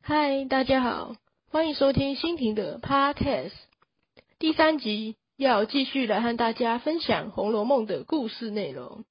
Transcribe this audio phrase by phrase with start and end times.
[0.00, 1.16] 嗨，大家好，
[1.50, 3.52] 欢迎收听新婷的 Podcast
[4.38, 9.04] 第三集，要继续来和大家分享《红楼梦》的故事内容。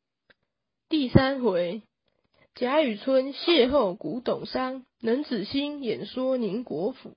[0.90, 1.84] 第三回，
[2.56, 7.14] 贾雨村邂逅古董商，冷子兴演说宁国府。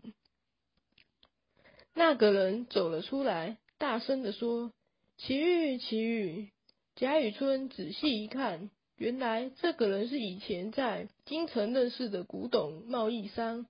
[1.95, 4.72] 那个人走了出来，大声的说
[5.18, 6.50] ：“奇遇，奇遇！”
[6.96, 13.67] 贾雨村仔细一看，原来这个人是以前在京城认识的古董贸易商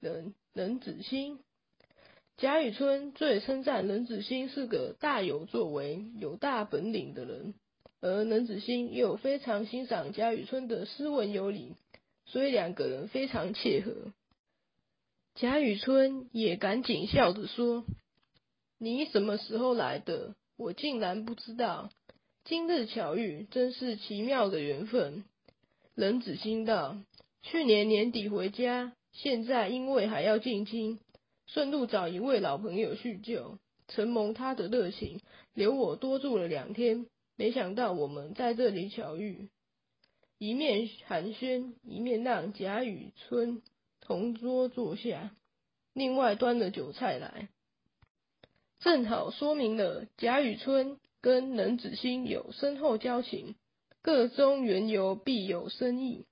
[0.00, 1.38] 人冷子兴。
[2.36, 7.54] 贾雨村最称赞冷子兴是个大有作为、有大本领的人，
[8.00, 11.74] 而冷子兴又非常欣赏贾雨村的斯文有礼，
[12.26, 13.92] 所以两个人非常契合。
[15.40, 17.86] 贾雨村也赶紧笑着说
[18.78, 20.34] ：“你什么时候来的？
[20.58, 21.88] 我竟然不知道。
[22.44, 25.24] 今日巧遇，真是奇妙的缘分。”
[25.96, 26.98] 冷子兴道
[27.40, 30.98] ：“去年年底回家，现在因为还要进京，
[31.46, 35.22] 顺路找一位老朋友叙旧，承蒙他的热情，
[35.54, 37.06] 留我多住了两天。
[37.36, 39.48] 没想到我们在这里巧遇，
[40.36, 43.62] 一面寒暄，一面让贾雨村。”
[44.10, 45.30] 同桌坐下，
[45.94, 47.48] 另外端了酒菜来，
[48.80, 53.54] 正好说明了贾雨村跟冷子兴有深厚交情，
[54.02, 56.26] 个中缘由必有深意。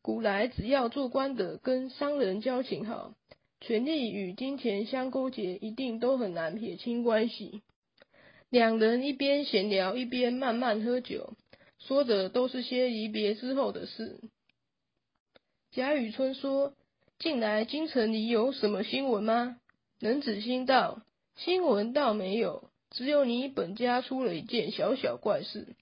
[0.00, 3.16] 古来只要做官的跟商人交情好，
[3.60, 7.62] 权力与金钱相勾结，一定都很难撇清关系。
[8.48, 11.34] 两人一边闲聊，一边慢慢喝酒，
[11.80, 14.20] 说的都是些离别之后的事。
[15.72, 16.76] 贾雨村说。
[17.18, 19.56] 近来京城里有什么新闻吗？
[20.00, 21.02] 冷子兴道
[21.36, 25.74] ：“新闻倒没有，只有你本家出了一件小小怪事。”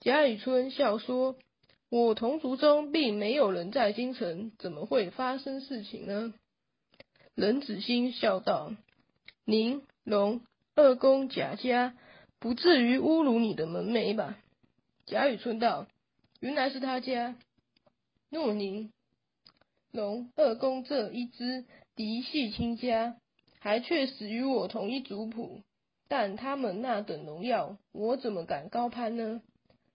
[0.00, 1.36] 贾雨村笑说
[1.90, 6.34] ：“我同族中并没有人在京城，怎么会发生事情呢？”
[7.36, 8.72] 冷子兴笑道
[9.44, 10.40] ：“宁荣
[10.74, 11.94] 二公贾家
[12.40, 14.38] 不至于侮辱你的门楣吧？”
[15.06, 15.86] 贾雨村道
[16.40, 17.36] ：“原来是他家。”
[18.30, 18.90] 诺宁。
[19.92, 23.16] 龙二公这一支嫡系亲家，
[23.60, 25.60] 还确实与我同一族谱，
[26.08, 29.42] 但他们那等荣耀，我怎么敢高攀呢？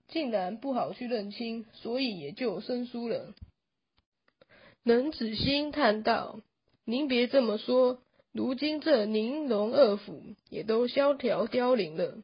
[0.07, 3.33] 竟然不好去认亲，所以也就生疏了。
[4.83, 6.41] 冷子兴叹道
[6.85, 7.99] ：“您别这么说，
[8.31, 10.21] 如今这宁荣二府
[10.51, 12.19] 也都萧条凋零了，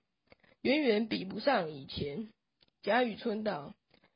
[0.62, 2.30] 远远比不上以前。”
[2.84, 3.74] 贾雨村道：“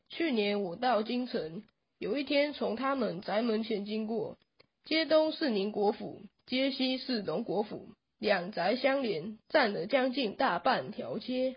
[0.09, 1.63] 去年我到京城。”
[2.00, 4.38] 有一天，从他们宅门前经过，
[4.85, 11.56] 街东是宁国府，街西是荣国府，两宅相连，占了将近大半条街。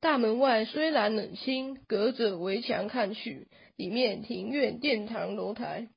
[0.00, 3.46] 大门外虽然冷清，隔着围墙看去，
[3.76, 5.88] 里面庭院、殿堂、楼台，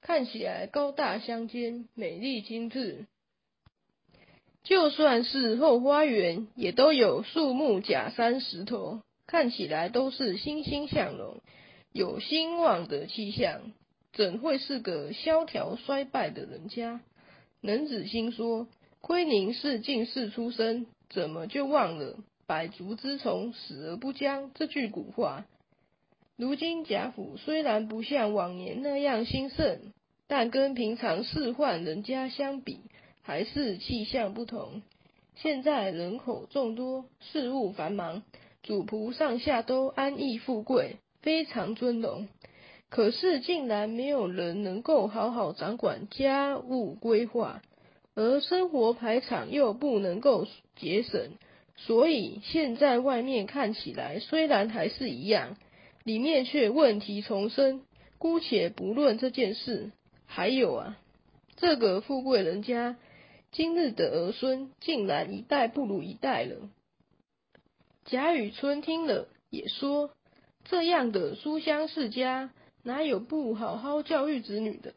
[0.00, 3.06] 看起来高大相间，美丽精致。
[4.62, 11.40] 就算是后花园，也都有树木、假山、石头，看起来都是欣欣向荣。
[11.92, 13.72] 有兴旺的气象，
[14.12, 17.00] 怎会是个萧条衰败的人家？
[17.60, 18.68] 冷子兴说
[19.02, 25.46] ：“亏您是进士出身，怎么就忘了‘百足之虫，死而不僵’这句古话？
[26.36, 29.92] 如今贾府虽然不像往年那样兴盛，
[30.28, 32.78] 但跟平常仕宦人家相比，
[33.22, 34.82] 还是气象不同。
[35.34, 38.22] 现在人口众多，事务繁忙，
[38.62, 42.28] 主仆上下都安逸富贵。”非常尊荣，
[42.88, 47.62] 可是竟然没有人能够好好掌管家务规划，
[48.14, 51.32] 而生活排场又不能够节省，
[51.76, 55.56] 所以现在外面看起来虽然还是一样，
[56.04, 57.82] 里面却问题丛生。
[58.18, 59.92] 姑且不论这件事，
[60.26, 60.98] 还有啊，
[61.56, 62.96] 这个富贵人家
[63.52, 66.68] 今日的儿孙竟然一代不如一代了。
[68.04, 70.10] 贾雨村听了也说。
[70.70, 72.52] 这样的书香世家，
[72.84, 74.94] 哪有不好好教育子女的？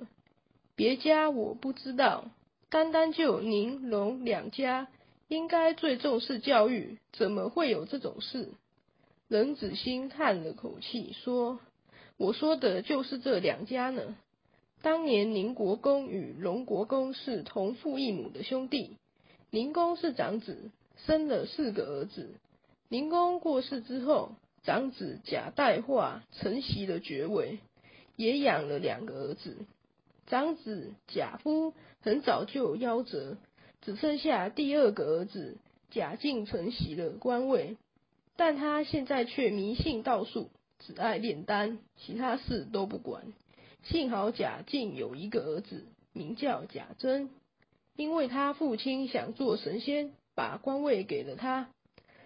[0.76, 2.26] 别家我不知道，
[2.70, 4.88] 单单就宁荣两家，
[5.30, 8.50] 应该最重视教育，怎么会有这种事？
[9.28, 11.60] 冷子兴叹了口气说
[12.18, 14.16] ：“我说的就是这两家呢。
[14.84, 18.98] 当年宁国公与荣国公是同父异母的兄弟，
[19.50, 20.70] 宁公是长子，
[21.08, 22.30] 生了四个儿子。
[22.90, 24.34] 宁公过世之后。”
[24.64, 27.60] 长子贾代化承袭了爵位，
[28.16, 29.58] 也养了两个儿子。
[30.26, 33.36] 长子贾夫很早就夭折，
[33.82, 35.58] 只剩下第二个儿子
[35.92, 37.76] 贾敬承袭了官位，
[38.38, 40.50] 但他现在却迷信道术，
[40.80, 43.34] 只爱炼丹，其他事都不管。
[43.84, 45.84] 幸好贾敬有一个儿子，
[46.14, 47.30] 名叫贾珍，
[47.98, 51.70] 因为他父亲想做神仙，把官位给了他。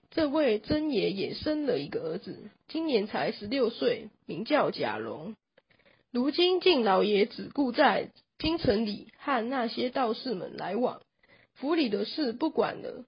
[0.10, 5.36] 这位真爷也生了一个儿子，今年才十六岁，名叫贾蓉。
[6.12, 11.02] 如今敬老爷只顾在京城里和那些道士们来往，
[11.54, 13.06] 府里的事不管了。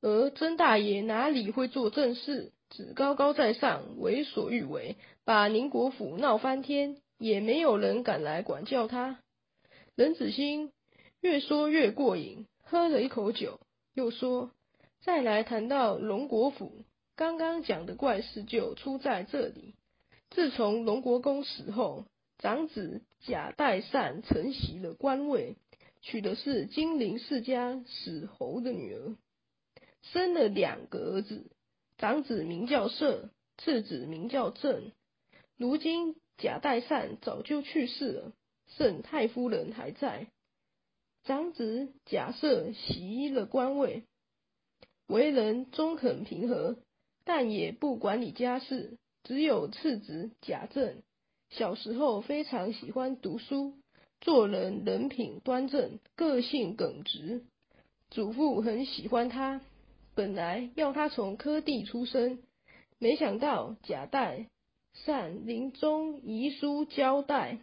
[0.00, 9.18] 而曾大爷哪里会做正事，只高高在上，为所欲为，把宁国府闹翻天，也没有人敢来管教他。
[9.96, 10.70] 任子兴
[11.20, 13.58] 越说越过瘾，喝了一口酒，
[13.94, 14.52] 又说。
[15.02, 16.84] 再来谈到龙国府，
[17.14, 19.74] 刚刚讲的怪事就出在这里。
[20.30, 22.06] 自从龙国公死后，
[22.38, 25.56] 长子贾代善承袭了官位，
[26.02, 29.16] 娶的是金陵世家史侯的女儿，
[30.02, 31.50] 生了两个儿子，
[31.96, 34.92] 长子名叫赦，次子名叫正。
[35.56, 38.32] 如今贾代善早就去世了，
[38.76, 40.26] 盛太夫人还在，
[41.22, 44.02] 长子贾赦袭了官位。
[45.06, 46.76] 为人中肯平和，
[47.24, 48.98] 但也不管理家事。
[49.24, 51.02] 只有次子贾政，
[51.50, 53.74] 小时候非常喜欢读书，
[54.20, 57.44] 做人人品端正，个性耿直。
[58.08, 59.60] 祖父很喜欢他，
[60.14, 62.38] 本来要他从科第出身，
[63.00, 64.46] 没想到贾代
[64.94, 67.58] 善临终遗书交代，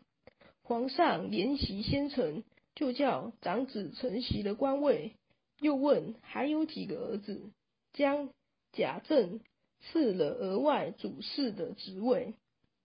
[0.64, 2.44] 皇上怜惜先臣，
[2.76, 5.14] 就叫长子承袭了官位。
[5.60, 7.52] 又问还有几个儿子，
[7.94, 8.30] 将
[8.72, 9.40] 贾政
[9.82, 12.34] 赐了额外主事的职位，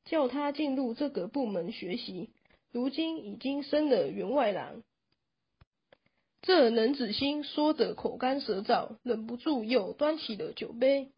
[0.04, 2.30] 叫他进入这个部门学习。
[2.70, 4.82] 如今已经升了员外郎。
[6.42, 11.10] 这冷子兴说得口干舌燥，忍不住又端起了酒杯。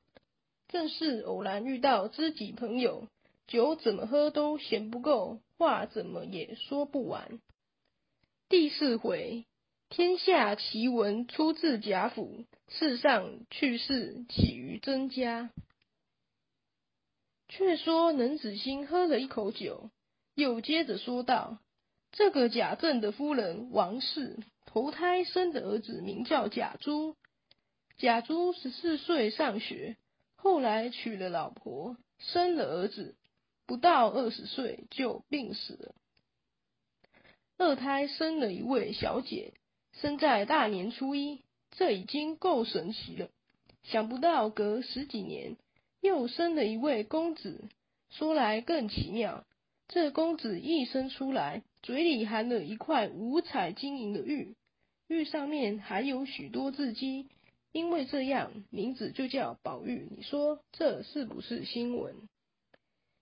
[0.69, 3.09] 正是偶然遇到知己朋友，
[3.47, 7.41] 酒怎么喝都嫌不够，话怎么也说不完。
[8.49, 9.45] 第四回。
[9.91, 15.51] 天下奇闻出自贾府，世上趣事起于曾家。
[17.49, 19.91] 却说冷子兴喝了一口酒，
[20.37, 21.59] 又接着说道
[22.13, 27.17] ：“这个贾政的夫人王氏投胎生的儿子名叫贾珠。
[27.99, 29.97] 贾珠十四岁上学，
[30.37, 33.17] 后来娶了老婆，生了儿子，
[33.67, 35.95] 不到二十岁就病死了。
[37.59, 39.55] 二胎生了一位小姐。”
[39.93, 43.29] 生在大年初一，这已经够神奇了。
[43.83, 45.57] 想不到隔十几年，
[46.01, 47.65] 又生了一位公子。
[48.11, 49.45] 说来更奇妙，
[49.89, 54.57] 这公子一生出来，嘴里含了一块五彩晶莹的玉，
[55.07, 57.29] 玉上面还有许多字迹。
[57.73, 60.09] 因为这样，名字就叫宝玉。
[60.17, 62.17] 你说这是不是新闻？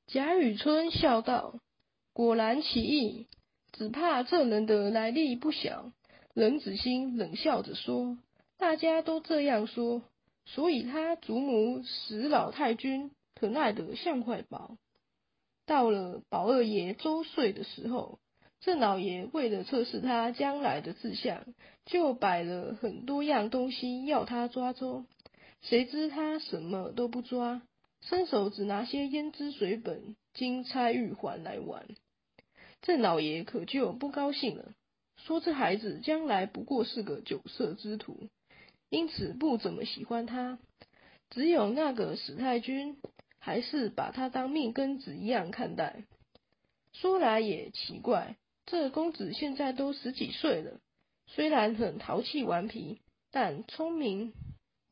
[0.06, 1.60] 贾雨村笑道
[2.14, 3.26] ：“果然奇异，
[3.72, 5.92] 只怕这人的来历不小。”
[6.34, 8.16] 冷子兴冷笑着说
[8.58, 10.02] ：“大家都这样说，
[10.44, 14.76] 所以他祖母史老太君疼爱的像块宝。
[15.66, 18.20] 到了宝二爷周岁的时候，
[18.60, 21.44] 郑老爷为了测试他将来的志向，
[21.84, 25.04] 就摆了很多样东西要他抓周。
[25.60, 27.62] 谁知他什么都不抓，
[28.00, 31.86] 伸手只拿些胭脂水本、金钗玉环来玩。
[32.80, 34.72] 郑老爷可就不高兴了。”
[35.26, 38.28] 说这孩子将来不过是个酒色之徒，
[38.88, 40.58] 因此不怎么喜欢他。
[41.30, 42.96] 只有那个史太君，
[43.38, 46.04] 还是把他当命根子一样看待。
[46.92, 50.80] 说来也奇怪，这公子现在都十几岁了，
[51.26, 54.32] 虽然很淘气顽皮，但聪明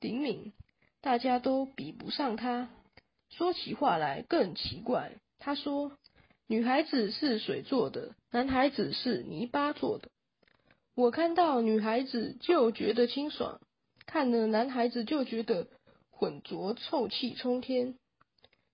[0.01, 0.53] 灵敏，
[1.01, 2.69] 大家都比不上他。
[3.31, 5.97] 说起话来更奇怪，他说
[6.47, 10.11] ：“女孩子是水做的，男孩子是泥巴做的。”
[10.97, 13.61] 我看到女孩子就觉得清爽，
[14.07, 15.69] 看了男孩子就觉得
[16.09, 17.99] 浑浊臭气冲天。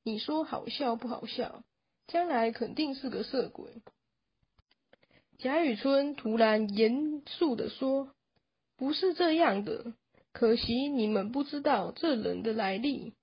[0.05, 1.65] 你说好笑不好笑？
[2.07, 3.83] 将来肯定是个色鬼。
[5.39, 8.11] 贾雨村突然严肃地说
[8.79, 9.93] ：“不是这样的，
[10.33, 13.15] 可惜你们不知道这人的来历。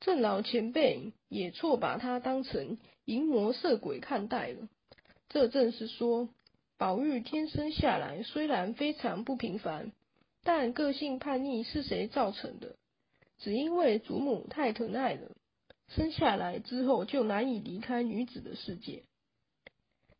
[0.00, 4.68] 郑老前辈也错把他当成淫魔色鬼看待了。
[5.28, 6.28] 这正是说。”
[6.78, 9.90] 宝玉天生下来虽然非常不平凡，
[10.44, 12.76] 但个性叛逆是谁造成的？
[13.38, 15.32] 只因为祖母太疼爱了，
[15.88, 19.02] 生下来之后就难以离开女子的世界。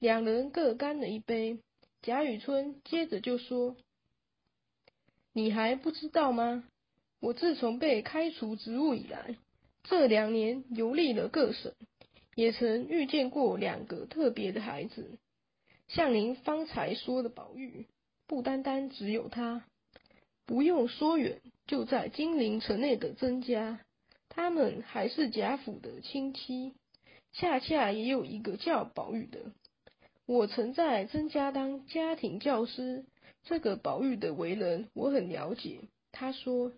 [0.00, 1.58] 两人各干了一杯，
[2.02, 3.76] 贾雨村接着就说
[5.32, 6.64] ：“你还不知道吗？
[7.20, 9.36] 我自从被开除职务以来，
[9.84, 11.72] 这两年游历了各省，
[12.34, 15.18] 也曾遇见过两个特别的孩子。
[15.88, 17.86] 像您方才说的宝玉，
[18.26, 19.64] 不单单只有他，
[20.46, 23.80] 不用说远，就在金陵城内的曾家，
[24.28, 26.74] 他们还是贾府的亲戚，
[27.32, 29.40] 恰恰也有一个叫宝玉的。
[30.26, 33.04] 我曾在曾家当家庭教师，
[33.44, 35.80] 这个宝玉的为人我很了解。
[36.12, 36.72] 他说。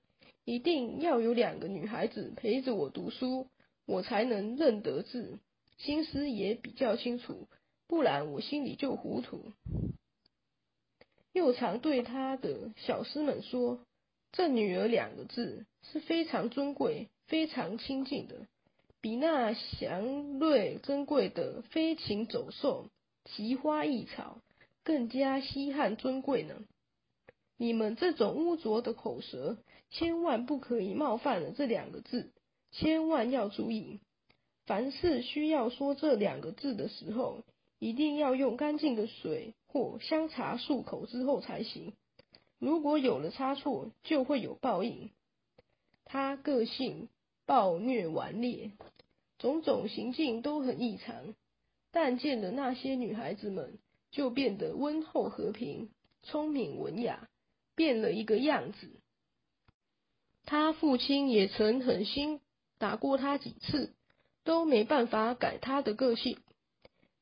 [0.47, 3.47] 一定要有两个女孩子陪着我读书，
[3.87, 5.38] 我才能认得字，
[5.76, 7.47] 心思也比较清楚，
[7.90, 9.50] 不然我心里就糊涂。
[11.32, 13.80] 又常对他的小厮们说
[14.30, 18.47] ：“这女儿两个字是非常尊贵、非常亲近的，
[19.00, 22.87] 比那祥瑞珍贵的飞禽走兽、
[23.25, 24.38] 奇花异草
[24.85, 26.54] 更加稀罕尊贵呢。
[27.56, 29.59] 你们这种污浊的口舌。”
[29.92, 32.30] 千万不可以冒犯了这两个字，
[32.70, 33.99] 千万要注意，
[34.64, 37.42] 凡是需要说这两个字的时候，
[37.80, 41.94] 一定要用干净的水或香茶漱口之后才行。
[42.58, 45.10] 如果有了差错，就会有报应。
[46.04, 47.08] 他个性
[47.46, 48.72] 暴虐顽劣，
[49.38, 51.34] 种种行径都很异常，
[51.90, 53.78] 但见了那些女孩子们，
[54.10, 55.88] 就变得温厚和平、
[56.22, 57.28] 聪明文雅，
[57.75, 58.90] 变了一个样子。
[60.44, 62.40] 他父亲也曾狠心
[62.76, 63.94] 打过他几次，
[64.44, 66.38] 都没办法改他的个性。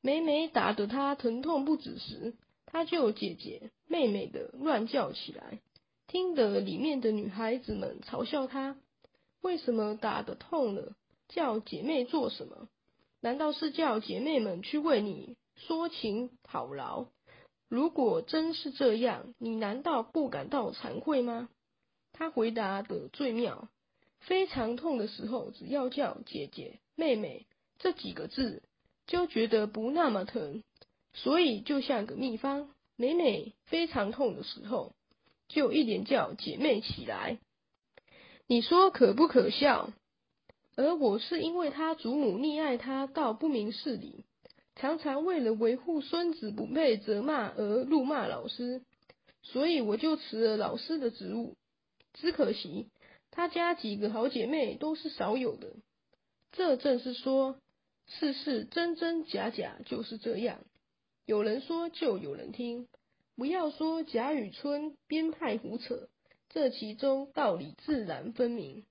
[0.01, 2.33] 每每打得他疼痛不止时，
[2.65, 5.59] 他就姐姐妹妹的乱叫起来，
[6.07, 8.77] 听得里面的女孩子们嘲笑他：
[9.41, 10.93] 为什么打得痛了
[11.27, 12.69] 叫姐妹做什么？
[13.21, 17.07] 难道是叫姐妹们去为你说情讨饶？
[17.67, 21.49] 如果真是这样，你难道不感到惭愧吗？
[22.13, 23.69] 他回答的最妙，
[24.19, 27.45] 非常痛的时候，只要叫姐姐、妹妹
[27.77, 28.63] 这几个字，
[29.09, 30.63] 就觉得不那么疼。
[31.13, 34.93] 所以就像个秘方，每每非常痛的时候，
[35.47, 37.39] 就一连叫姐妹起来。
[38.47, 39.91] 你说可不可笑？
[40.75, 44.23] 而我是因为他祖母溺爱他到不明事理，
[44.75, 48.83] 常常为了维护孙子不被责骂而怒骂老师，
[49.41, 51.55] 所以我就辞了老师的职务。
[52.13, 52.87] 只可惜，
[53.31, 55.73] 他家几个好姐妹都是少有的。
[56.51, 57.57] 这正是说，
[58.09, 60.65] 事事真真假假就是这样。
[61.25, 62.87] 有人说，就有人听。
[63.35, 66.09] 不要说贾雨村编派胡扯，
[66.49, 68.83] 这其中道理自然分明。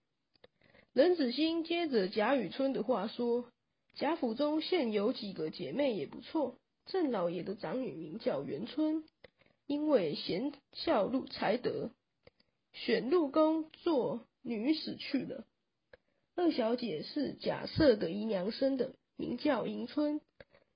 [0.92, 3.50] 任子兴接着贾雨村的话说
[3.96, 6.58] ：“贾府中现有几个姐妹也不错。
[6.87, 9.04] 郑老爷的长女名叫元春，
[9.66, 11.90] 因为贤孝入才德。”
[12.72, 15.44] 选入宫做女史去了。
[16.37, 20.20] 二小姐是贾赦的姨娘生的，名叫迎春。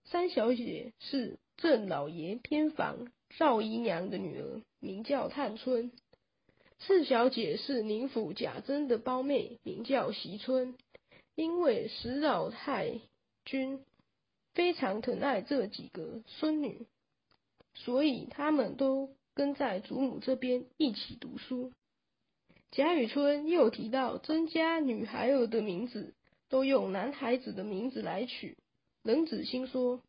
[0.05, 5.93] 三小姐是郑老爷偏房赵姨娘的女儿，名叫探春。
[6.81, 10.75] 四小姐是宁府贾珍的胞妹，名叫袭春。
[11.37, 13.01] 因为石老太
[13.45, 13.85] 君
[14.53, 16.89] 非常疼爱这几个孙女，
[17.75, 21.73] 所以他们都跟在祖母这边一起读书。
[22.73, 26.13] 贾雨村又提到曾家女孩儿的名字
[26.53, 28.59] 都用男孩子的名字来取。
[29.03, 30.03] 冷子兴说：“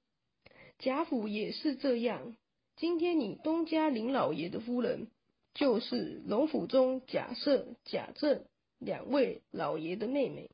[0.78, 2.36] 贾府也是这样。
[2.76, 5.08] 今天你东家林老爷的夫人，
[5.54, 8.44] 就是龙府中贾赦、贾政
[8.78, 10.50] 两位老爷的妹妹，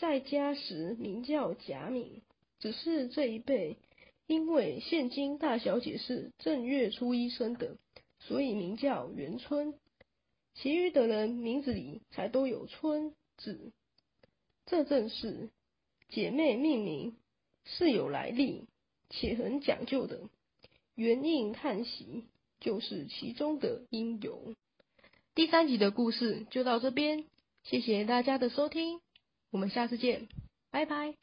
[0.00, 2.22] 在家时名叫贾敏。
[2.58, 3.76] 只是这一辈，
[4.26, 7.76] 因为现今大小姐是正月初一生的，
[8.18, 9.74] 所以名叫元春。”
[10.54, 13.70] 其余的人名字里才都有“春”字，
[14.70, 15.50] 这正是
[16.10, 17.16] 姐妹命名
[17.64, 18.66] 是有来历
[19.10, 20.20] 且很讲究的。
[20.94, 22.22] 原印叹息
[22.60, 24.54] 就是其中的因由。
[25.34, 27.24] 第三集的故事就到这边，
[27.64, 29.00] 谢谢大家的收听，
[29.50, 30.28] 我们下次见，
[30.70, 31.16] 拜拜。